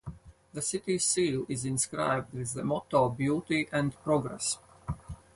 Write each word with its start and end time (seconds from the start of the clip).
The 0.53 0.63
city 0.63 0.97
seal 0.97 1.45
is 1.47 1.63
inscribed 1.63 2.33
with 2.33 2.55
the 2.55 2.63
motto 2.63 3.07
"Beauty 3.07 3.69
and 3.71 3.93
Progress". 4.01 4.57